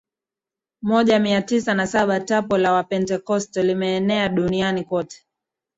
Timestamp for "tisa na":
1.41-1.87